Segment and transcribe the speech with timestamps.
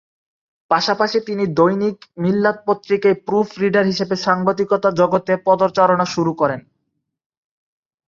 [0.71, 6.61] পাশাপাশি তিনি দৈনিক মিল্লাত পত্রিকায় প্রুফ রিডার হিসেবে সাংবাদিকতা জগতে পদচারণা শুরু করেন।